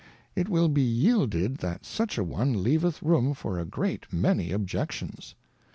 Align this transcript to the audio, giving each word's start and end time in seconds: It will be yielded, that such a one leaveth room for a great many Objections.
It 0.35 0.49
will 0.49 0.67
be 0.67 0.81
yielded, 0.81 1.57
that 1.57 1.85
such 1.85 2.17
a 2.17 2.23
one 2.23 2.63
leaveth 2.63 3.03
room 3.03 3.35
for 3.35 3.59
a 3.59 3.65
great 3.65 4.11
many 4.11 4.51
Objections. 4.51 5.35